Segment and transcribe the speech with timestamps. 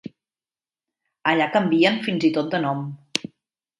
[1.31, 2.83] Allà canvien fins i tot de nom.